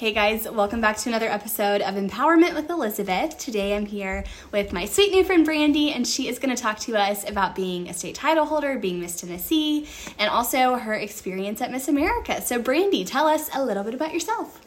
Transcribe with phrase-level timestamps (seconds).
[0.00, 3.36] Hey guys, welcome back to another episode of Empowerment with Elizabeth.
[3.36, 6.78] Today I'm here with my sweet new friend Brandee, and she is going to talk
[6.78, 9.86] to us about being a state title holder, being Miss Tennessee,
[10.18, 12.40] and also her experience at Miss America.
[12.40, 14.62] So, Brandee, tell us a little bit about yourself.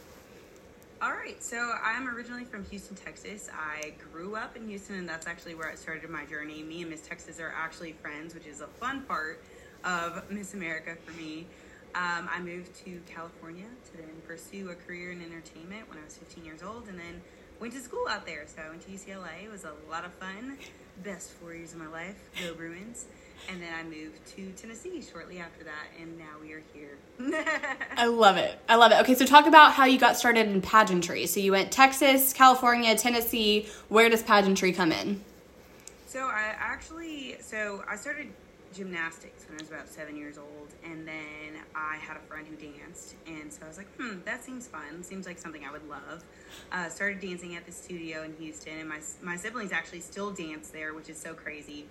[1.02, 3.50] All right, so I'm originally from Houston, Texas.
[3.58, 6.62] I grew up in Houston, and that's actually where I started my journey.
[6.62, 9.42] Me and Miss Texas are actually friends, which is a fun part
[9.84, 11.48] of Miss America for me.
[11.96, 16.18] Um, I moved to California to then pursue a career in entertainment when I was
[16.18, 17.22] 15 years old, and then
[17.60, 18.46] went to school out there.
[18.48, 19.46] So I went to UCLA.
[19.46, 20.58] It was a lot of fun.
[21.04, 22.16] Best four years of my life.
[22.42, 23.06] Go Bruins.
[23.50, 26.98] And then I moved to Tennessee shortly after that, and now we are here.
[27.98, 28.58] I love it.
[28.70, 29.00] I love it.
[29.02, 31.26] Okay, so talk about how you got started in pageantry.
[31.28, 33.68] So you went Texas, California, Tennessee.
[33.90, 35.24] Where does pageantry come in?
[36.08, 38.30] So I actually, so I started
[38.74, 42.56] gymnastics when I was about seven years old, and then I had a friend who
[42.56, 45.04] danced, and so I was like, hmm, that seems fun.
[45.04, 46.24] Seems like something I would love.
[46.72, 50.70] Uh, started dancing at the studio in Houston, and my my siblings actually still dance
[50.70, 51.86] there, which is so crazy.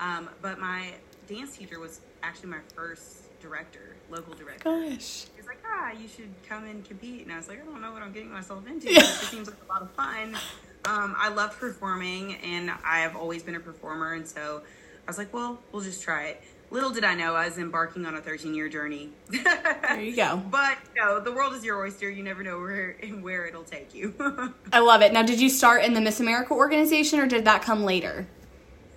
[0.00, 0.94] Um, but my
[1.26, 4.64] dance teacher was actually my first director, local director.
[4.64, 5.26] Gosh.
[5.36, 7.92] He's like, ah, you should come and compete, and I was like, I don't know
[7.92, 8.86] what I'm getting myself into.
[8.86, 10.36] But it seems like a lot of fun.
[10.84, 14.62] Um, I love performing, and I have always been a performer, and so
[15.08, 16.42] I was like, well, we'll just try it.
[16.70, 19.08] Little did I know I was embarking on a 13 year journey.
[19.30, 20.36] there you go.
[20.50, 22.10] But you know, the world is your oyster.
[22.10, 22.92] You never know where
[23.22, 24.14] where it'll take you.
[24.70, 25.14] I love it.
[25.14, 28.26] Now, did you start in the Miss America organization, or did that come later?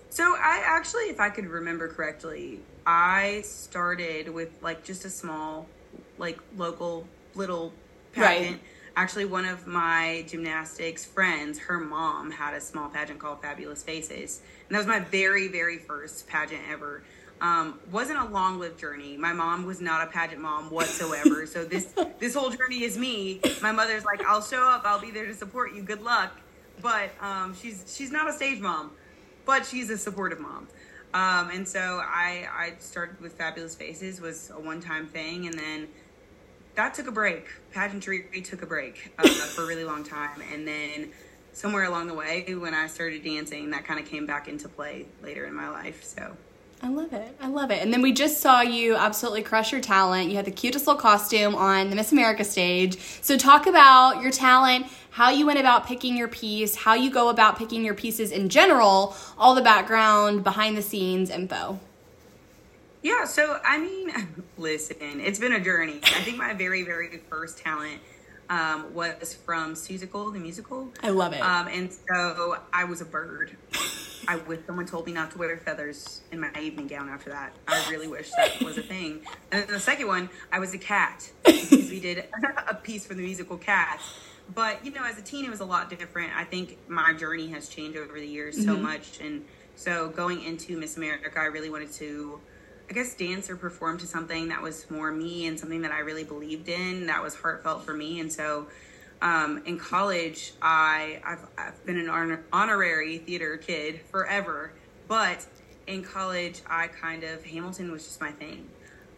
[0.09, 5.65] So I actually, if I could remember correctly, I started with like just a small,
[6.17, 7.71] like local little
[8.11, 8.51] pageant.
[8.51, 8.59] Right.
[8.95, 14.41] Actually, one of my gymnastics friends, her mom had a small pageant called Fabulous Faces,
[14.67, 17.01] and that was my very, very first pageant ever.
[17.39, 19.17] Um, wasn't a long lived journey.
[19.17, 21.45] My mom was not a pageant mom whatsoever.
[21.47, 23.39] so this this whole journey is me.
[23.61, 24.83] My mother's like, I'll show up.
[24.85, 25.81] I'll be there to support you.
[25.81, 26.39] Good luck.
[26.81, 28.91] But um, she's she's not a stage mom,
[29.45, 30.67] but she's a supportive mom.
[31.13, 35.57] Um, and so I I started with Fabulous Faces was a one time thing, and
[35.57, 35.87] then
[36.75, 37.47] that took a break.
[37.73, 41.11] Pageantry took a break uh, for a really long time, and then
[41.53, 45.05] somewhere along the way, when I started dancing, that kind of came back into play
[45.21, 46.03] later in my life.
[46.03, 46.35] So.
[46.83, 47.37] I love it.
[47.39, 47.79] I love it.
[47.83, 50.31] And then we just saw you absolutely crush your talent.
[50.31, 52.97] You had the cutest little costume on the Miss America stage.
[53.21, 57.29] So, talk about your talent, how you went about picking your piece, how you go
[57.29, 61.79] about picking your pieces in general, all the background, behind the scenes info.
[63.01, 64.11] Yeah, so I mean,
[64.57, 65.99] listen, it's been a journey.
[66.03, 68.01] I think my very, very first talent
[68.49, 70.91] um, was from Seussical, the musical.
[71.01, 71.41] I love it.
[71.41, 73.55] Um, and so I was a bird.
[74.27, 77.53] I wish someone told me not to wear feathers in my evening gown after that.
[77.67, 79.21] I really wish that was a thing.
[79.51, 82.25] And then the second one, I was a cat because we did
[82.67, 84.03] a piece for the musical Cats.
[84.53, 86.35] But you know, as a teen, it was a lot different.
[86.35, 88.65] I think my journey has changed over the years mm-hmm.
[88.65, 89.45] so much, and
[89.75, 92.39] so going into Miss America, I really wanted to
[92.89, 95.99] I guess dance or perform to something that was more me and something that I
[95.99, 98.19] really believed in that was heartfelt for me.
[98.19, 98.67] And so
[99.21, 104.73] um, in college, I I've, I've been an honor, honorary theater kid forever,
[105.07, 105.45] but
[105.87, 108.67] in college, I kind of Hamilton was just my thing.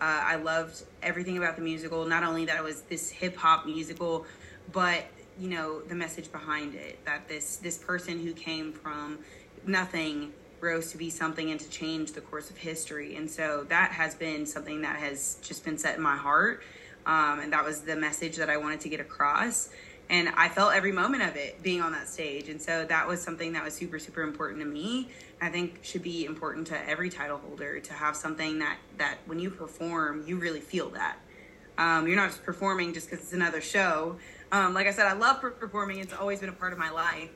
[0.01, 2.06] Uh, I loved everything about the musical.
[2.06, 4.25] Not only that it was this hip hop musical,
[4.72, 5.06] but
[5.40, 7.03] you know the message behind it.
[7.06, 9.19] That this this person who came from
[9.66, 13.16] nothing rose to be something and to change the course of history.
[13.16, 16.63] And so that has been something that has just been set in my heart.
[17.06, 19.69] Um, and that was the message that I wanted to get across.
[20.09, 22.50] And I felt every moment of it being on that stage.
[22.50, 25.09] And so that was something that was super, super important to me.
[25.41, 29.40] I think should be important to every title holder to have something that, that when
[29.40, 31.18] you perform, you really feel that.
[31.78, 34.18] Um, you're not just performing just because it's another show.
[34.51, 35.97] Um, like I said, I love performing.
[36.00, 37.30] It's always been a part of my life.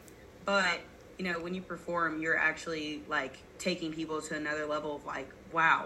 [0.46, 0.80] But
[1.18, 5.30] you know, when you perform, you're actually like taking people to another level of like,
[5.52, 5.86] wow,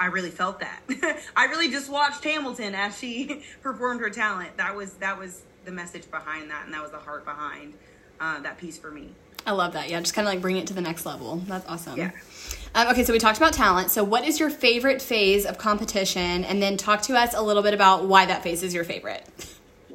[0.00, 0.82] I really felt that.
[1.36, 4.56] I really just watched Hamilton as she performed her talent.
[4.56, 7.74] That was that was the message behind that, and that was the heart behind
[8.20, 9.10] uh, that piece for me.
[9.46, 9.88] I love that.
[9.88, 11.36] Yeah, just kind of like bring it to the next level.
[11.46, 11.96] That's awesome.
[11.96, 12.10] Yeah.
[12.74, 13.90] Um, okay, so we talked about talent.
[13.90, 16.44] So, what is your favorite phase of competition?
[16.44, 19.24] And then talk to us a little bit about why that phase is your favorite.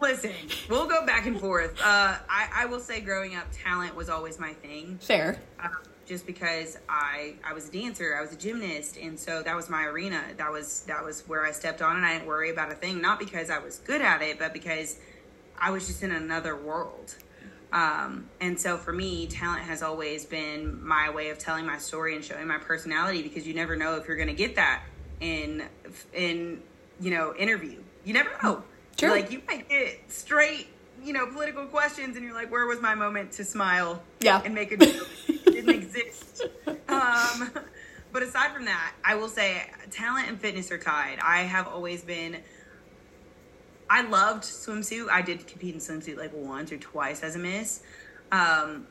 [0.04, 0.34] Listen,
[0.70, 1.80] we'll go back and forth.
[1.80, 4.98] Uh, I, I will say, growing up, talent was always my thing.
[5.02, 5.42] Fair.
[5.58, 5.70] Uh,
[6.06, 9.70] just because I I was a dancer, I was a gymnast, and so that was
[9.70, 10.22] my arena.
[10.36, 13.00] That was that was where I stepped on, and I didn't worry about a thing.
[13.02, 15.00] Not because I was good at it, but because
[15.58, 17.16] I was just in another world.
[17.72, 22.14] Um, and so for me, talent has always been my way of telling my story
[22.14, 24.84] and showing my personality because you never know if you're going to get that
[25.22, 25.64] in
[26.14, 26.62] in
[27.00, 27.82] you know interview.
[28.04, 28.64] You never know.
[28.98, 29.10] True.
[29.10, 30.68] Like you might get straight
[31.04, 34.02] you know, political questions, and you're like, where was my moment to smile?
[34.22, 34.42] Yeah.
[34.44, 35.08] And make a joke?
[35.28, 36.44] it didn't exist.
[36.90, 37.50] Um,
[38.12, 41.18] but aside from that, I will say talent and fitness are tied.
[41.20, 42.38] I have always been.
[43.90, 45.10] I loved swimsuit.
[45.10, 47.82] I did compete in swimsuit like once or twice as a miss.
[48.32, 48.86] Um,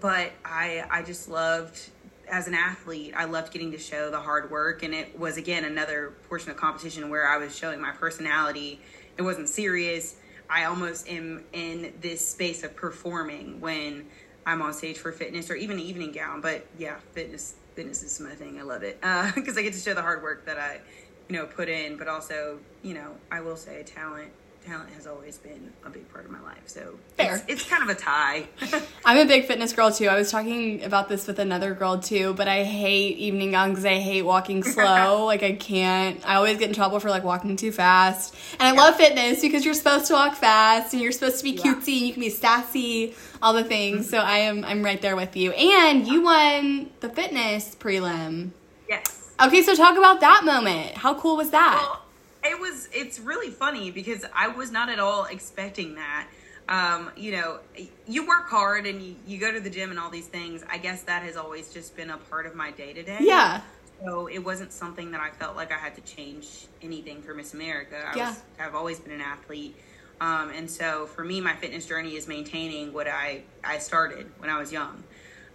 [0.00, 1.88] but I I just loved
[2.28, 5.64] as an athlete, I loved getting to show the hard work, and it was again
[5.64, 8.80] another portion of competition where I was showing my personality.
[9.16, 10.16] It wasn't serious.
[10.48, 14.06] I almost am in this space of performing when
[14.46, 16.40] I'm on stage for fitness or even evening gown.
[16.40, 18.58] But yeah, fitness fitness is my thing.
[18.58, 20.80] I love it because uh, I get to show the hard work that I
[21.28, 24.30] you know put in, but also you know I will say talent
[24.64, 26.62] talent has always been a big part of my life.
[26.66, 27.36] So Fair.
[27.36, 28.46] It's, it's kind of a tie.
[29.04, 30.08] I'm a big fitness girl too.
[30.08, 33.84] I was talking about this with another girl too, but I hate evening gown because
[33.84, 35.24] I hate walking slow.
[35.26, 36.26] like I can't.
[36.26, 38.34] I always get in trouble for like walking too fast.
[38.58, 38.80] And I Yeah.
[38.80, 41.62] love fitness because you're supposed to walk fast and you're supposed to be Yeah.
[41.74, 44.06] cutesy and you can be sassy, all the things.
[44.06, 44.10] Mm-hmm.
[44.10, 45.52] So I am I'm right there with you.
[45.52, 48.50] And you won the fitness prelim.
[48.88, 49.20] yes.
[49.42, 50.92] Okay, so talk about that moment.
[50.96, 51.76] How cool was that?
[51.82, 52.00] Well,
[52.44, 52.88] it was.
[52.92, 56.28] It's really funny because I was not at all expecting that.
[56.68, 57.60] Um, you know,
[58.06, 60.64] you work hard and you, you go to the gym and all these things.
[60.70, 63.20] I guess that has always just been a part of my day to day.
[63.20, 63.62] Yeah.
[64.00, 67.54] So it wasn't something that I felt like I had to change anything for Miss
[67.54, 67.96] America.
[67.96, 68.18] I Yeah.
[68.18, 69.76] was, I've always been an athlete.
[70.20, 74.50] Um, and so for me, my fitness journey is maintaining what I, I started when
[74.50, 75.04] I was young.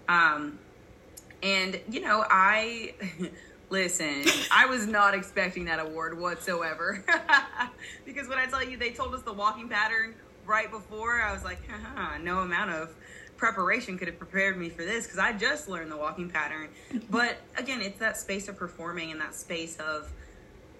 [0.07, 0.59] Um,
[1.41, 2.93] and, you know, I,
[3.69, 7.03] listen, I was not expecting that award whatsoever.
[8.05, 11.43] because when I tell you they told us the walking pattern right before, I was
[11.43, 11.59] like,
[12.21, 12.93] no amount of
[13.37, 16.69] preparation could have prepared me for this because I just learned the walking pattern.
[17.09, 20.11] But again, it's that space of performing and that space of,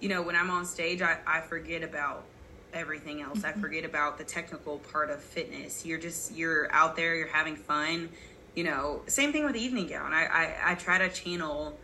[0.01, 2.25] you know, when I'm on stage, I, I forget about
[2.73, 3.43] everything else.
[3.43, 3.61] I mm-hmm.
[3.61, 5.85] forget about the technical part of fitness.
[5.85, 8.09] You're just, you're out there, you're having fun.
[8.55, 10.11] You know, same thing with the evening gown.
[10.11, 11.77] I, I, I try to channel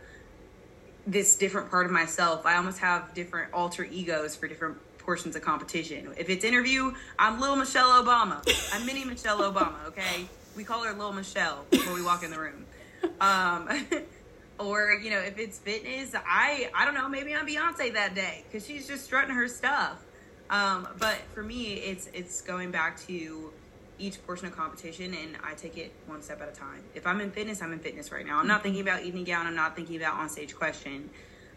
[1.06, 2.44] this different part of myself.
[2.44, 6.12] I almost have different alter egos for different portions of competition.
[6.18, 8.42] If it's interview, I'm little Michelle Obama.
[8.74, 10.26] I'm mini Michelle Obama, okay?
[10.56, 12.66] We call her little Michelle before we walk in the room.
[13.20, 13.68] Um,
[14.58, 18.44] or, you know, if it's fitness, I I don't know, maybe I'm Beyonce that day
[18.50, 20.02] cuz she's just strutting her stuff.
[20.50, 23.52] Um, but for me, it's it's going back to
[23.98, 26.82] each portion of competition and I take it one step at a time.
[26.94, 28.38] If I'm in fitness, I'm in fitness right now.
[28.38, 29.46] I'm not thinking about evening gown.
[29.46, 31.10] I'm not thinking about on stage question.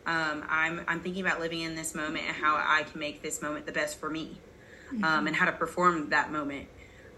[0.06, 3.41] Um, I'm I'm thinking about living in this moment and how I can make this
[3.41, 4.38] moment the best for me,
[5.03, 6.68] um, and how to perform that moment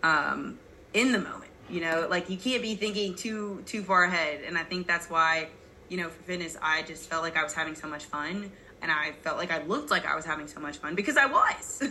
[0.04, 0.60] um,
[0.94, 1.52] in the moment.
[1.70, 4.42] You know, like you can't be thinking too too far ahead.
[4.46, 5.50] And I think that's why,
[5.88, 8.52] you know, for fitness, I just felt like I was having so much fun,
[8.82, 11.26] and I felt like I looked like I was having so much fun because I
[11.26, 11.84] was.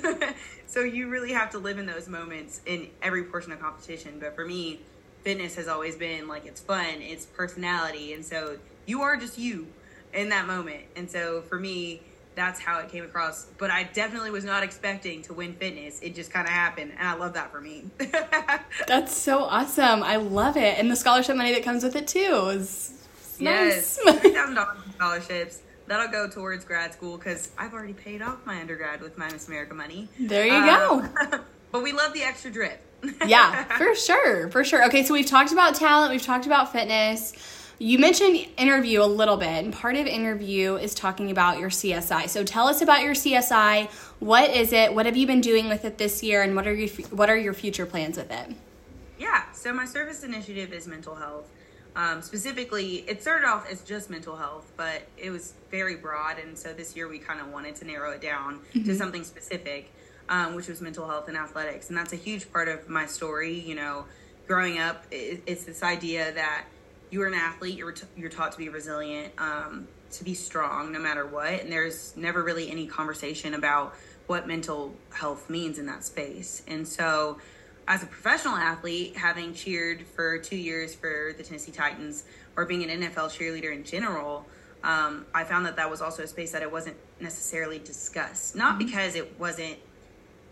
[0.67, 4.19] so you really have to live in those moments in every portion of competition.
[4.19, 4.81] But for me,
[5.23, 9.69] fitness has always been like it's fun, it's personality, and so you are just you
[10.13, 10.83] in that moment.
[10.97, 12.03] And so for me,
[12.35, 13.47] that's how it came across.
[13.59, 16.01] But I definitely was not expecting to win fitness.
[16.01, 17.85] It just kind of happened, and I love that for me.
[18.87, 20.03] That's so awesome.
[20.03, 20.79] I love it.
[20.79, 22.95] And the scholarship money that comes with it too is
[23.39, 24.19] yes, nice.
[24.21, 25.63] three thousand dollars in scholarships.
[25.91, 29.49] That'll go towards grad school because I've already paid off my undergrad with my Miss
[29.49, 30.07] America money.
[30.21, 31.11] There you Um,
[31.73, 32.81] but we love the extra drip.
[33.27, 34.87] yeah, for sure, for sure.
[34.87, 37.33] Okay, so we've talked about talent, we've talked about fitness.
[37.81, 42.29] You mentioned interview a little bit, and part of interview is talking about your CSI.
[42.29, 43.89] So tell us about your CSI.
[44.21, 44.95] What is it?
[44.95, 47.37] What have you been doing with it this year, and what are your what are
[47.37, 48.55] your future plans with it?
[49.19, 51.49] Yeah, so my service initiative is mental health.
[51.97, 56.57] Um, specifically, it started off as just mental health, but it was very broad, and
[56.57, 59.91] so this year we kind of wanted to narrow it down to something specific,
[60.29, 63.59] um, which was mental health and athletics, and that's a huge part of my story.
[63.59, 64.05] You know,
[64.47, 66.67] growing up, it, it's this idea that
[67.11, 70.93] you are an athlete, you're t- you're taught to be resilient, um, to be strong
[70.93, 73.95] no matter what, and there's never really any conversation about
[74.29, 77.39] what mental health means in that space, and so
[77.91, 82.23] as a professional athlete, having cheered for two years for the Tennessee Titans
[82.57, 84.47] or being an NFL cheerleader in general,
[84.85, 88.55] um, I found that that was also a space that it wasn't necessarily discussed.
[88.55, 89.77] Not because it wasn't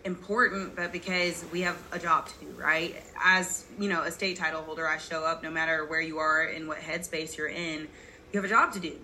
[0.03, 3.01] important, but because we have a job to do, right?
[3.23, 6.41] As you know, a state title holder, I show up no matter where you are
[6.41, 7.87] and what headspace you're in.
[8.33, 8.99] You have a job to do,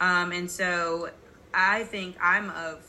[0.00, 1.10] um, and so
[1.52, 2.82] I think I'm of,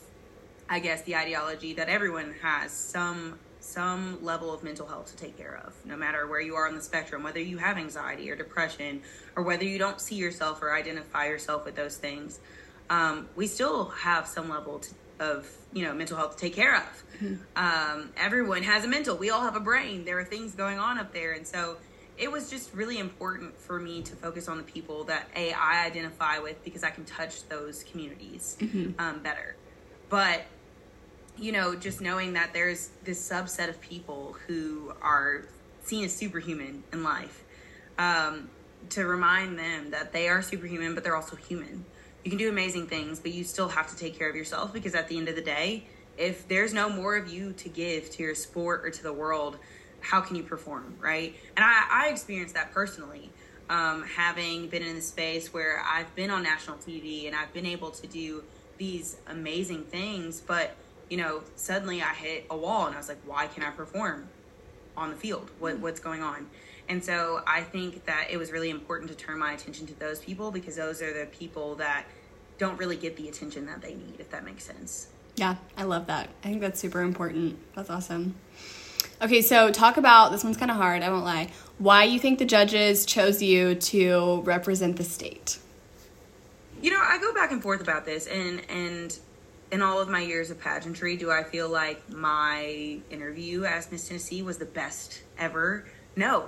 [0.69, 5.37] I guess, the ideology that everyone has some some level of mental health to take
[5.37, 8.35] care of, no matter where you are on the spectrum, whether you have anxiety or
[8.35, 9.01] depression,
[9.35, 12.39] or whether you don't see yourself or identify yourself with those things.
[12.89, 16.75] um, we still have some level to, of you know mental health to take care
[16.77, 17.03] of.
[17.55, 19.15] Um, everyone has a mental.
[19.15, 20.05] We all have a brain.
[20.05, 21.77] There are things going on up there, and so
[22.17, 25.85] it was just really important for me to focus on the people that a I
[25.85, 28.57] identify with because I can touch those communities
[28.99, 29.55] um, better.
[30.09, 30.43] But
[31.37, 35.45] you know, just knowing that there's this subset of people who are
[35.83, 37.43] seen as superhuman in life,
[37.97, 38.49] um,
[38.89, 41.85] to remind them that they are superhuman, but they're also human.
[42.23, 44.95] You can do amazing things, but you still have to take care of yourself because
[44.95, 45.85] at the end of the day,
[46.17, 49.57] if there's no more of you to give to your sport or to the world,
[49.99, 51.35] how can you perform, right?
[51.55, 53.29] And I, I experienced that personally,
[53.69, 57.65] um, having been in the space where I've been on national TV and I've been
[57.65, 58.43] able to do
[58.77, 60.75] these amazing things, but
[61.09, 64.27] you know, suddenly I hit a wall and I was like, why can I perform
[64.97, 65.51] on the field?
[65.59, 65.81] What, hmm.
[65.81, 66.47] what's going on?
[66.87, 70.19] And so I think that it was really important to turn my attention to those
[70.19, 72.05] people because those are the people that
[72.57, 75.07] don't really get the attention that they need, if that makes sense.
[75.35, 76.29] Yeah, I love that.
[76.43, 77.57] I think that's super important.
[77.75, 78.35] That's awesome.
[79.21, 81.49] Okay, so talk about this one's kind of hard, I won't lie.
[81.77, 85.57] Why you think the judges chose you to represent the state?
[86.81, 89.17] You know, I go back and forth about this and and
[89.75, 94.07] in all of my years of pageantry, do I feel like my interview as Miss
[94.07, 95.85] Tennessee was the best ever?
[96.15, 96.47] No.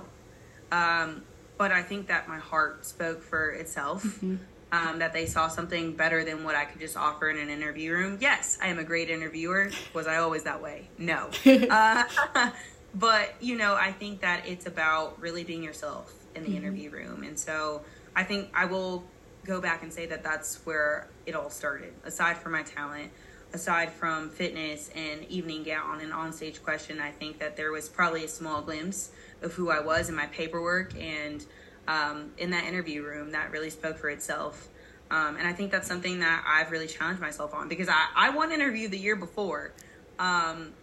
[0.72, 1.22] Um,
[1.58, 4.02] but I think that my heart spoke for itself.
[4.02, 4.36] Mm-hmm.
[4.72, 7.92] Um, that they saw something better than what I could just offer in an interview
[7.92, 8.18] room.
[8.20, 9.70] Yes, I am a great interviewer.
[9.94, 10.88] Was I always that way?
[10.98, 11.30] No.
[11.46, 12.04] uh,
[12.94, 16.58] but, you know, I think that it's about really being yourself in the mm-hmm.
[16.58, 17.22] interview room.
[17.22, 17.82] And so
[18.16, 19.04] I think I will
[19.48, 21.94] go back and say that that's where it all started.
[22.04, 23.10] Aside from my talent,
[23.54, 28.24] aside from fitness and evening gown and onstage question, I think that there was probably
[28.24, 31.44] a small glimpse of who I was in my paperwork and
[31.88, 34.68] um, in that interview room that really spoke for itself.
[35.10, 38.30] Um, and I think that's something that I've really challenged myself on because I, I
[38.30, 39.72] won interview the year before.
[40.18, 40.74] Um,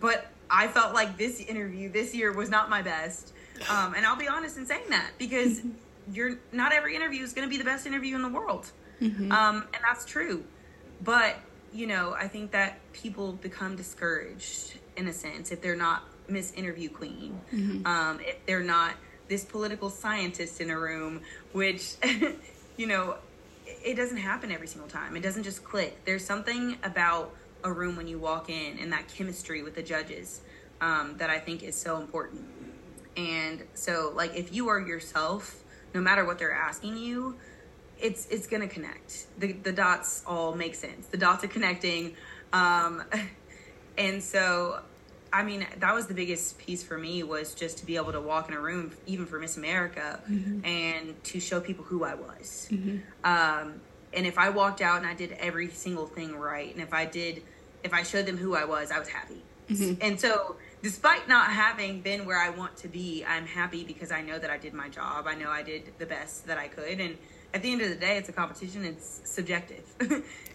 [0.00, 3.32] but I felt like this interview this year was not my best.
[3.70, 5.60] Um, and I'll be honest in saying that because
[6.12, 8.70] you're not every interview is going to be the best interview in the world.
[9.00, 9.32] Mm-hmm.
[9.32, 10.44] Um, and that's true.
[11.02, 11.36] But,
[11.72, 16.52] you know, I think that people become discouraged in a sense if they're not Miss
[16.52, 17.86] Interview Queen, mm-hmm.
[17.86, 18.94] um, if they're not
[19.28, 21.94] this political scientist in a room, which,
[22.76, 23.16] you know,
[23.66, 25.16] it doesn't happen every single time.
[25.16, 26.04] It doesn't just click.
[26.04, 30.40] There's something about a room when you walk in and that chemistry with the judges
[30.80, 32.44] um, that I think is so important.
[33.16, 35.63] And so, like, if you are yourself,
[35.94, 37.36] no matter what they're asking you,
[37.98, 39.26] it's it's gonna connect.
[39.38, 41.06] The the dots all make sense.
[41.06, 42.16] The dots are connecting,
[42.52, 43.02] um,
[43.98, 44.80] and so
[45.32, 48.20] I mean that was the biggest piece for me was just to be able to
[48.20, 50.64] walk in a room, even for Miss America, mm-hmm.
[50.64, 52.68] and to show people who I was.
[52.70, 52.98] Mm-hmm.
[53.24, 53.80] Um,
[54.12, 57.04] and if I walked out and I did every single thing right, and if I
[57.04, 57.42] did,
[57.82, 59.42] if I showed them who I was, I was happy.
[59.68, 59.94] Mm-hmm.
[60.00, 64.20] And so despite not having been where I want to be, I'm happy because I
[64.20, 65.26] know that I did my job.
[65.26, 67.00] I know I did the best that I could.
[67.00, 67.16] And
[67.54, 68.84] at the end of the day, it's a competition.
[68.84, 69.82] It's subjective.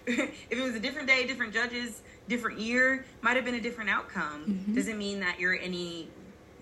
[0.06, 3.90] if it was a different day, different judges, different year, might have been a different
[3.90, 4.46] outcome.
[4.46, 4.76] Mm-hmm.
[4.76, 6.10] Doesn't mean that you're any,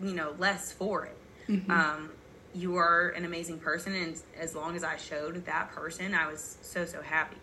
[0.02, 1.18] you know, less for it.
[1.50, 1.70] Mm-hmm.
[1.70, 2.12] Um,
[2.56, 6.58] you are an amazing person, and as long as I showed that person, I was
[6.62, 7.36] so so happy.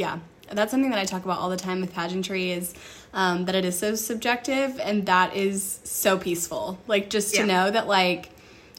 [0.00, 0.18] Yeah,
[0.50, 2.72] that's something that I talk about all the time with pageantry is
[3.12, 6.78] um, that it is so subjective and that is so peaceful.
[6.86, 8.30] Like just to know that like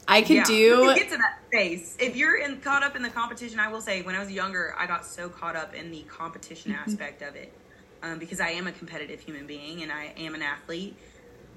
[0.07, 0.43] I could yeah.
[0.45, 1.95] do get to that space.
[1.99, 4.73] If you're in, caught up in the competition, I will say when I was younger,
[4.79, 6.89] I got so caught up in the competition mm-hmm.
[6.89, 7.53] aspect of it
[8.01, 10.95] um, because I am a competitive human being and I am an athlete.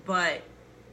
[0.04, 0.42] But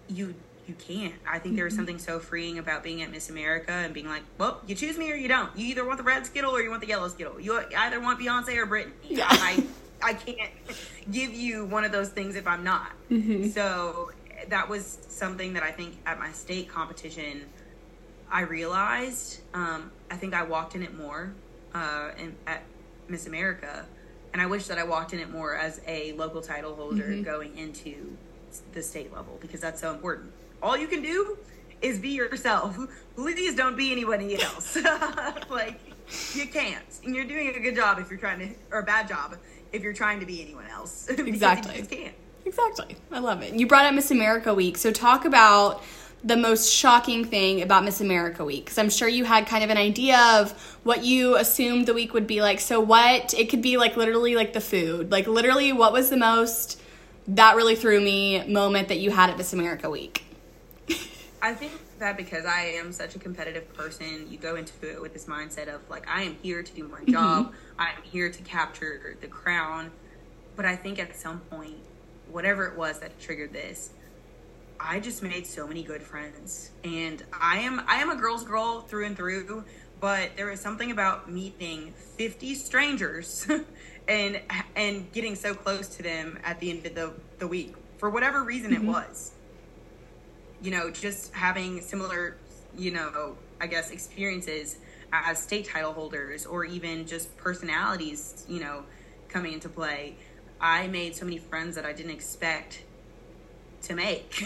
[0.07, 0.33] you
[0.67, 1.15] you can't.
[1.27, 1.79] I think there was mm-hmm.
[1.79, 5.11] something so freeing about being at Miss America and being like, well, you choose me
[5.11, 5.55] or you don't.
[5.57, 7.39] You either want the red Skittle or you want the yellow Skittle.
[7.39, 8.91] You either want Beyonce or Britney.
[9.03, 9.27] Yeah.
[9.29, 9.63] I,
[10.01, 10.51] I can't
[11.11, 12.91] give you one of those things if I'm not.
[13.09, 13.49] Mm-hmm.
[13.49, 14.11] So
[14.49, 17.41] that was something that I think at my state competition,
[18.31, 19.41] I realized.
[19.53, 21.33] Um, I think I walked in it more
[21.73, 22.63] uh, in, at
[23.07, 23.85] Miss America.
[24.33, 27.23] And I wish that I walked in it more as a local title holder mm-hmm.
[27.23, 28.15] going into
[28.73, 31.37] the state level because that's so important all you can do
[31.81, 32.77] is be yourself.
[33.15, 34.75] Please don't be anybody else.
[35.49, 35.79] like
[36.33, 36.83] you can't.
[37.03, 39.37] And you're doing a good job if you're trying to or a bad job
[39.71, 41.09] if you're trying to be anyone else.
[41.17, 41.77] Exactly.
[41.77, 42.15] you can't.
[42.45, 42.97] Exactly.
[43.11, 43.53] I love it.
[43.53, 44.77] You brought up Miss America Week.
[44.77, 45.83] So talk about
[46.23, 48.65] the most shocking thing about Miss America Week?
[48.65, 50.51] Because I'm sure you had kind of an idea of
[50.83, 52.59] what you assumed the week would be like.
[52.59, 55.11] So, what it could be like literally like the food.
[55.11, 56.79] Like, literally, what was the most
[57.27, 60.25] that really threw me moment that you had at Miss America Week?
[61.41, 65.13] I think that because I am such a competitive person, you go into it with
[65.13, 67.53] this mindset of like, I am here to do my job.
[67.79, 69.91] I am here to capture the crown.
[70.55, 71.77] But I think at some point,
[72.31, 73.89] whatever it was that triggered this,
[74.79, 76.71] I just made so many good friends.
[76.83, 79.63] And I am I am a girl's girl through and through,
[79.99, 83.47] but there was something about meeting 50 strangers
[84.07, 84.41] and
[84.75, 88.43] and getting so close to them at the end of the, the week for whatever
[88.43, 88.87] reason Mm-hmm.
[88.87, 89.31] it was.
[90.61, 92.37] You know, just having similar,
[92.77, 94.77] you know, I guess experiences
[95.11, 98.83] as state title holders or even just personalities, you know,
[99.27, 100.15] coming into play.
[100.59, 102.83] I made so many friends that I didn't expect
[103.83, 104.45] to make.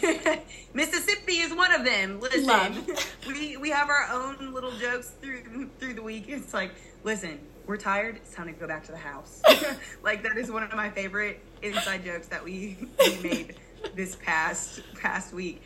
[0.74, 2.20] Mississippi is one of them.
[2.20, 3.16] Listen, Love.
[3.28, 6.26] we we have our own little jokes through through the week.
[6.30, 6.72] It's like,
[7.04, 8.18] listen, we're tired.
[8.18, 9.42] It's time to go back to the house.
[10.04, 13.56] like that is one of my favorite inside jokes that we, we made
[13.96, 15.62] this past past week.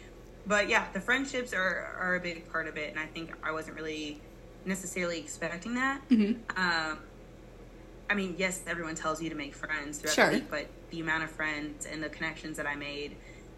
[0.48, 3.52] But yeah, the friendships are are a big part of it, and I think I
[3.52, 4.20] wasn't really
[4.66, 6.02] necessarily expecting that.
[6.12, 6.98] Um,
[8.10, 10.28] I mean, yes, everyone tells you to make friends throughout Sure.
[10.30, 13.16] the week, but the amount of friends and the connections that I made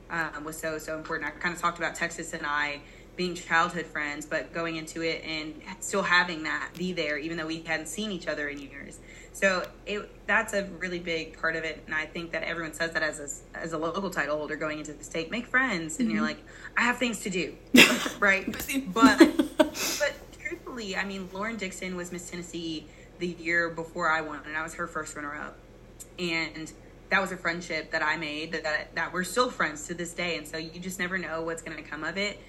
[0.10, 1.30] um, was so so important.
[1.30, 2.82] I kind of talked about Texas and I
[3.16, 7.46] being childhood friends, but going into it and still having that be there, even though
[7.48, 9.00] we hadn't seen each other in years.
[9.34, 12.92] So it that's a really big part of it, and I think that everyone says
[12.92, 16.10] that as a, as a local title holder going into the state, make friends, and
[16.10, 16.28] you're mm-hmm.
[16.28, 16.46] like,
[16.78, 17.56] I have things to do,
[18.20, 18.46] right?
[18.94, 19.20] but
[19.58, 22.88] but truthfully, I mean, Lauren Dixon was Miss Tennessee
[23.20, 25.56] the year before I won, and I was her first runner up.
[26.20, 26.72] And
[27.10, 30.38] that was a friendship that I made that that we're still friends to this day.
[30.38, 32.40] And so you just never know what's going to come of it.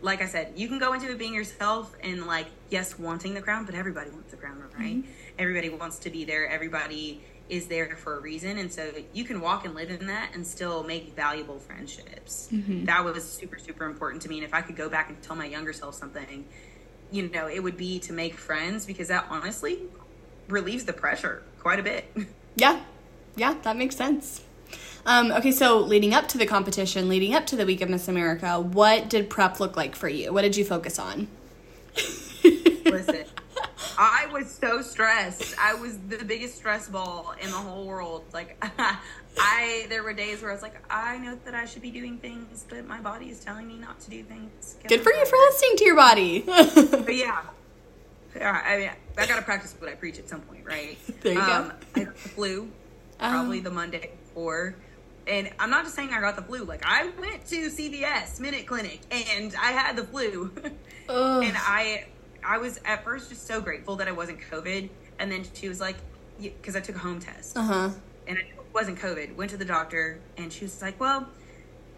[0.00, 3.42] Like I said, you can go into it being yourself and like yes, wanting the
[3.42, 4.96] crown, but everybody wants the crown, right?
[4.96, 5.10] Mm-hmm.
[5.38, 6.48] Everybody wants to be there.
[6.48, 10.34] Everybody is there for a reason, and so you can walk and live in that
[10.34, 12.48] and still make valuable friendships.
[12.52, 12.84] Mm-hmm.
[12.84, 14.36] That was super super important to me.
[14.36, 16.44] And if I could go back and tell my younger self something,
[17.10, 19.80] you know, it would be to make friends because that honestly
[20.48, 22.04] relieves the pressure quite a bit.
[22.56, 22.80] Yeah,
[23.36, 24.42] yeah, that makes sense.
[25.08, 28.08] Um, okay, so leading up to the competition, leading up to the week of Miss
[28.08, 30.34] America, what did prep look like for you?
[30.34, 31.28] What did you focus on?
[32.44, 33.24] Listen,
[33.96, 35.54] I was so stressed.
[35.58, 38.24] I was the biggest stress ball in the whole world.
[38.34, 38.62] Like,
[39.38, 42.18] I there were days where I was like, I know that I should be doing
[42.18, 44.76] things, but my body is telling me not to do things.
[44.82, 46.40] Get Good for you for listening to your body.
[46.46, 47.40] But yeah,
[48.36, 48.62] yeah.
[48.62, 50.98] I mean, I gotta practice what I preach at some point, right?
[51.22, 51.44] There you go.
[51.44, 52.68] um, I got the flu
[53.18, 53.62] probably Oh.
[53.62, 54.76] the Monday before,
[55.28, 56.64] and I'm not just saying I got the flu.
[56.64, 60.50] Like I went to CVS Minute Clinic and I had the flu,
[61.08, 62.06] and I,
[62.44, 64.88] I was at first just so grateful that I wasn't COVID,
[65.18, 65.96] and then she was like,
[66.40, 67.90] because I took a home test Uh huh.
[68.26, 69.36] and it wasn't COVID.
[69.36, 71.28] Went to the doctor, and she was like, "Well,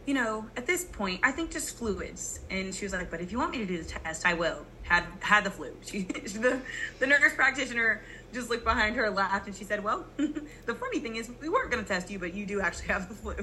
[0.06, 3.30] you know, at this point, I think just fluids." And she was like, "But if
[3.32, 5.72] you want me to do the test, I will." Had had the flu.
[5.86, 6.60] She, the
[6.98, 8.00] the nurse practitioner
[8.32, 11.70] just looked behind her, laughed, and she said, "Well, the funny thing is, we weren't
[11.70, 13.34] going to test you, but you do actually have the flu."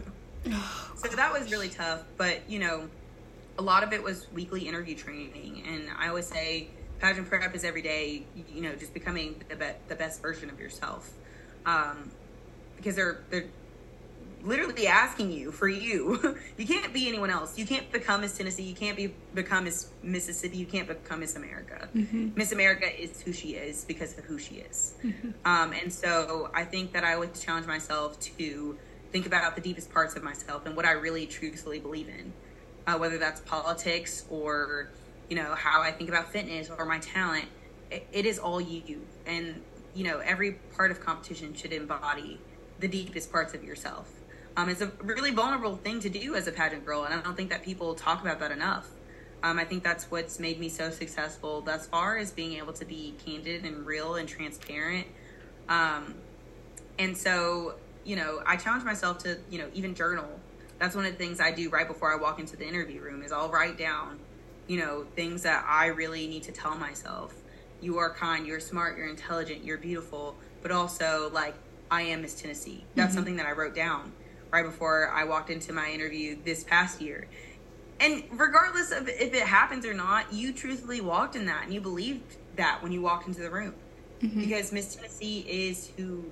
[0.95, 2.03] so that was really tough.
[2.17, 2.89] But you know,
[3.57, 6.69] a lot of it was weekly interview training, and I always say
[6.99, 8.23] pageant prep is every day.
[8.53, 11.11] You know, just becoming the be- the best version of yourself,
[11.65, 12.11] um,
[12.77, 13.45] because they're they're
[14.47, 16.37] literally asking you for you.
[16.57, 17.57] you can't be anyone else.
[17.57, 18.63] You can't become Miss Tennessee.
[18.63, 20.57] You can't be become Miss Mississippi.
[20.57, 21.89] You can't become Miss America.
[22.35, 24.95] Miss America is who she is because of who she is.
[25.45, 28.77] Um, and so I think that I always challenge myself to
[29.11, 32.33] think about the deepest parts of myself and what I really truthfully believe in,
[32.85, 34.89] uh, whether that's politics or
[35.29, 37.45] you know how I think about fitness or my talent.
[37.91, 39.01] It, it is all you, do.
[39.25, 39.61] and
[39.93, 42.39] you know every part of competition should embody
[42.79, 44.11] the deepest parts of yourself.
[44.57, 47.37] Um, it's a really vulnerable thing to do as a pageant girl, and I don't
[47.37, 48.89] think that people talk about that enough.
[49.43, 52.83] Um, I think that's what's made me so successful thus far is being able to
[52.83, 55.05] be candid and real and transparent.
[55.69, 56.15] Um,
[56.97, 60.27] and so, you know, I challenge myself to, you know, even journal.
[60.79, 63.21] That's one of the things I do right before I walk into the interview room
[63.21, 64.17] is I'll write down,
[64.65, 67.35] you know, things that I really need to tell myself.
[67.79, 71.53] You are kind, you're smart, you're intelligent, you're beautiful, but also like
[71.91, 72.85] I am Miss Tennessee.
[72.95, 74.13] That's something that I wrote down
[74.57, 77.27] right before I walked into my interview this past year.
[77.99, 81.81] And regardless of if it happens or not, you truthfully walked in that and you
[81.81, 83.73] believed that when you walked into the room.
[84.21, 84.41] Mm-hmm.
[84.41, 86.25] Because Miss Tennessee is who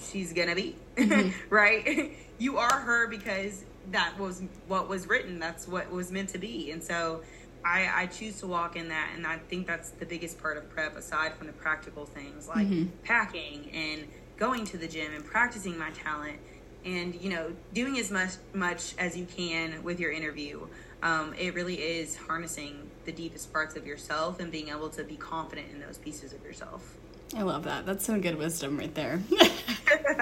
[0.00, 0.76] she's gonna be.
[0.96, 1.30] Mm-hmm.
[1.54, 2.16] right?
[2.38, 5.38] you are her because that was what was written.
[5.38, 6.70] That's what was meant to be.
[6.70, 7.22] And so
[7.64, 10.70] I, I choose to walk in that and I think that's the biggest part of
[10.70, 12.90] prep aside from the practical things like mm-hmm.
[13.02, 16.38] packing and going to the gym and practicing my talent
[16.84, 20.66] and you know doing as much much as you can with your interview
[21.02, 25.16] um, it really is harnessing the deepest parts of yourself and being able to be
[25.16, 26.96] confident in those pieces of yourself
[27.34, 27.86] I love that.
[27.86, 29.20] That's some good wisdom right there.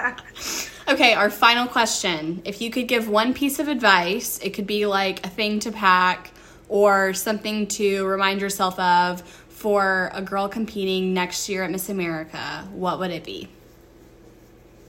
[0.87, 2.41] okay, our final question.
[2.45, 5.71] If you could give one piece of advice, it could be like a thing to
[5.71, 6.31] pack
[6.67, 12.67] or something to remind yourself of for a girl competing next year at Miss America,
[12.71, 13.47] what would it be?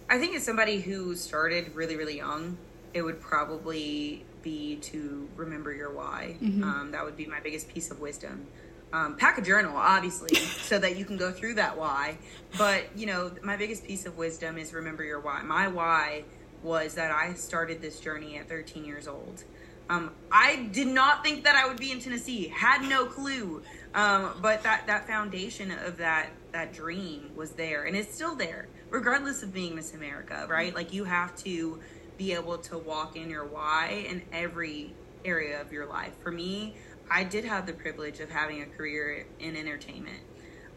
[0.09, 2.57] I think as somebody who started really, really young,
[2.95, 6.37] it would probably be to remember your why.
[6.40, 6.62] Mm-hmm.
[6.62, 8.47] Um, that would be my biggest piece of wisdom.
[8.92, 12.19] Um, pack a journal, obviously, so that you can go through that why.
[12.57, 15.42] But, you know, my biggest piece of wisdom is remember your why.
[15.42, 16.25] My why
[16.62, 19.42] was that I started this journey at 13 years old.
[19.88, 23.62] Um, I did not think that I would be in Tennessee, had no clue.
[23.95, 28.69] Um, but that, that foundation of that, that dream was there, and it's still there
[28.90, 30.75] regardless of being Miss America, right?
[30.75, 31.81] Like you have to
[32.16, 34.92] be able to walk in your why in every
[35.25, 36.12] area of your life.
[36.22, 36.75] For me,
[37.11, 40.20] I did have the privilege of having a career in entertainment.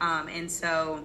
[0.01, 1.03] Um, and so,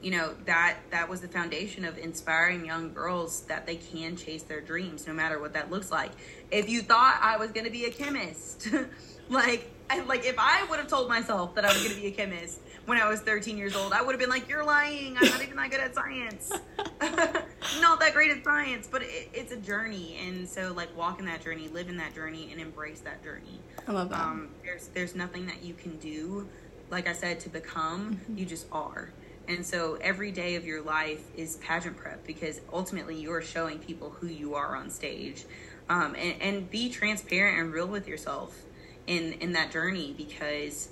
[0.00, 4.42] you know, that that was the foundation of inspiring young girls that they can chase
[4.42, 6.12] their dreams no matter what that looks like.
[6.50, 8.68] If you thought I was going to be a chemist,
[9.28, 9.70] like
[10.06, 12.60] like if I would have told myself that I was going to be a chemist
[12.86, 15.16] when I was 13 years old, I would have been like, "You're lying.
[15.16, 16.52] I'm not even that good at science.
[17.80, 21.26] not that great at science." But it, it's a journey, and so like walk in
[21.26, 23.60] that journey, live in that journey, and embrace that journey.
[23.86, 24.20] I love that.
[24.20, 26.48] Um, there's there's nothing that you can do,
[26.90, 28.16] like I said, to become.
[28.16, 28.38] Mm-hmm.
[28.38, 29.10] You just are.
[29.46, 33.78] And so every day of your life is pageant prep because ultimately you are showing
[33.78, 35.44] people who you are on stage.
[35.86, 38.64] Um, and, and be transparent and real with yourself
[39.06, 40.88] in in that journey because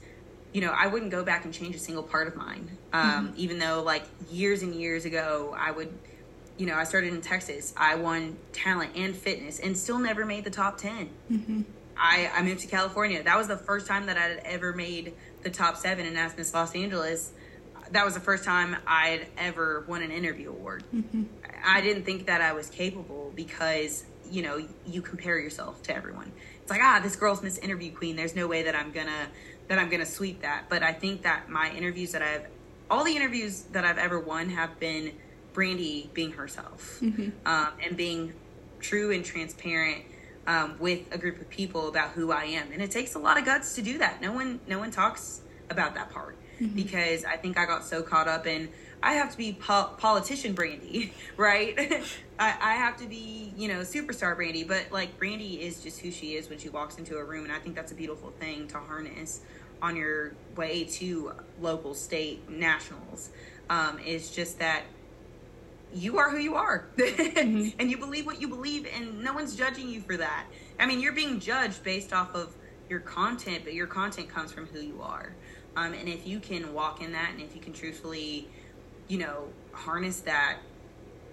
[0.52, 2.76] you know, I wouldn't go back and change a single part of mine.
[2.92, 3.34] Um, mm-hmm.
[3.36, 5.92] Even though, like, years and years ago, I would,
[6.58, 7.72] you know, I started in Texas.
[7.76, 11.10] I won talent and fitness and still never made the top 10.
[11.30, 11.62] Mm-hmm.
[11.96, 13.22] I, I moved to California.
[13.22, 16.52] That was the first time that I had ever made the top seven in Miss
[16.52, 17.32] Los Angeles.
[17.90, 20.84] That was the first time I'd ever won an interview award.
[20.94, 21.24] Mm-hmm.
[21.64, 26.32] I didn't think that I was capable because, you know, you compare yourself to everyone.
[26.62, 28.16] It's like, ah, this girl's Miss Interview Queen.
[28.16, 29.28] There's no way that I'm going to
[29.68, 30.64] that I'm to sweep that.
[30.68, 32.46] But I think that my interviews that I've,
[32.90, 35.12] all the interviews that I've ever won have been
[35.52, 37.30] Brandee being herself mm-hmm.
[37.46, 38.32] um, and being
[38.80, 40.04] true and transparent
[40.46, 42.72] um, with a group of people about who I am.
[42.72, 44.20] And it takes a lot of guts to do that.
[44.20, 45.40] No one, no one talks
[45.70, 46.74] about that part mm-hmm.
[46.74, 48.68] because I think I got so caught up in
[49.02, 51.76] I have to be po- politician Brandee, right?
[52.38, 54.64] I, I have to be, you know, superstar Brandee.
[54.64, 57.52] But like Brandee is just who she is when she walks into a room, and
[57.52, 59.40] I think that's a beautiful thing to harness
[59.80, 63.30] on your way to local, state, nationals.
[63.70, 64.82] Um, is just that
[65.94, 67.80] you are who you are, mm-hmm.
[67.80, 70.46] and you believe what you believe, and no one's judging you for that.
[70.78, 72.54] I mean, you're being judged based off of
[72.88, 75.34] your content, but your content comes from who you are.
[75.76, 78.48] Um, and if you can walk in that, and if you can truthfully
[79.08, 80.58] you know, harness that,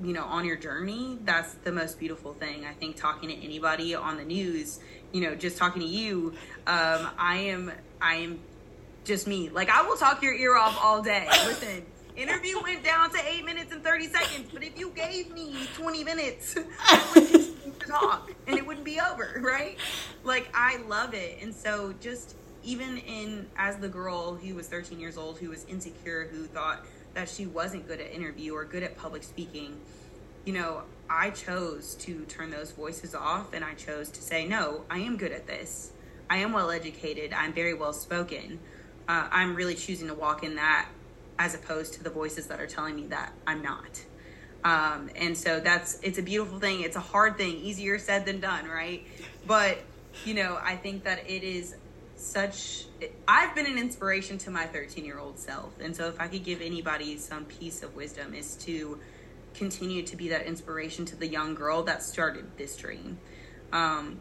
[0.01, 2.65] you know, on your journey, that's the most beautiful thing.
[2.65, 4.79] I think talking to anybody on the news,
[5.12, 6.34] you know, just talking to you,
[6.67, 8.39] um, I am, I am
[9.03, 9.49] just me.
[9.49, 11.27] Like I will talk your ear off all day.
[11.45, 15.67] Listen, interview went down to eight minutes and 30 seconds, but if you gave me
[15.75, 19.77] 20 minutes, I would to talk and it wouldn't be over, right?
[20.23, 21.39] Like I love it.
[21.41, 25.65] And so just even in, as the girl who was 13 years old, who was
[25.65, 29.79] insecure, who thought, that she wasn't good at interview or good at public speaking,
[30.45, 34.85] you know, I chose to turn those voices off and I chose to say, no,
[34.89, 35.91] I am good at this.
[36.29, 37.33] I am well educated.
[37.33, 38.59] I'm very well spoken.
[39.07, 40.87] Uh, I'm really choosing to walk in that
[41.39, 44.03] as opposed to the voices that are telling me that I'm not.
[44.63, 46.81] Um, and so that's it's a beautiful thing.
[46.81, 49.05] It's a hard thing, easier said than done, right?
[49.47, 49.79] But
[50.25, 51.75] you know, I think that it is
[52.19, 52.86] such
[53.27, 55.79] I've been an inspiration to my 13 year old self.
[55.79, 58.99] And so if I could give anybody some piece of wisdom is to
[59.53, 63.17] continue to be that inspiration to the young girl that started this dream.
[63.71, 64.19] Um,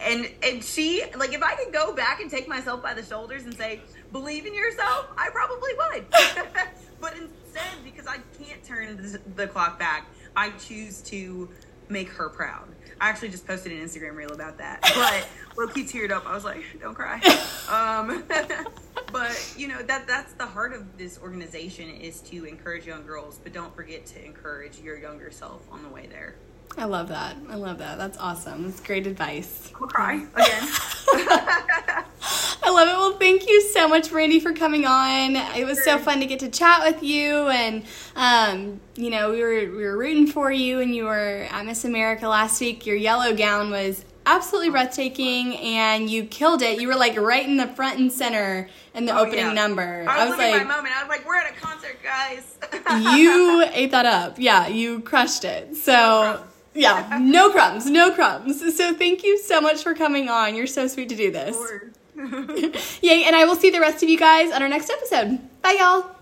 [0.00, 3.44] and and she like if I could go back and take myself by the shoulders
[3.44, 3.80] and say,
[4.12, 6.06] believe in yourself, I probably would.
[7.00, 11.48] but instead, because I can't turn the clock back, I choose to
[11.88, 12.68] make her proud.
[13.00, 14.80] I actually just posted an Instagram reel about that.
[15.56, 16.26] But lowkey teared up.
[16.26, 17.20] I was like, don't cry.
[17.66, 18.22] Um,
[19.12, 23.40] but you know that that's the heart of this organization is to encourage young girls,
[23.42, 26.36] but don't forget to encourage your younger self on the way there.
[26.78, 27.36] I love that.
[27.48, 27.98] I love that.
[27.98, 28.64] That's awesome.
[28.64, 29.72] That's great advice.
[29.80, 31.66] I'll cry again.
[32.66, 32.96] I love it.
[32.96, 35.36] Well, thank you so much, Brandee, for coming on.
[35.36, 37.84] It was so fun to get to chat with you, and
[38.16, 41.84] um, you know, we were we were rooting for you, and you were at Miss
[41.84, 42.84] America last week.
[42.84, 46.80] Your yellow gown was absolutely breathtaking, and you killed it.
[46.80, 49.52] You were like right in the front and center in the Oh, opening yeah.
[49.52, 50.04] number.
[50.08, 50.96] I was, looking like, my moment.
[50.96, 52.58] I was like, "We're at a concert, guys."
[53.16, 54.40] you ate that up.
[54.40, 55.76] Yeah, you crushed it.
[55.76, 58.76] So, yeah, no crumbs, no crumbs.
[58.76, 60.56] So, thank you so much for coming on.
[60.56, 61.56] You're so sweet to do this.
[63.02, 65.38] Yay, and I will see the rest of you guys on our next episode.
[65.62, 66.15] Bye, y'all.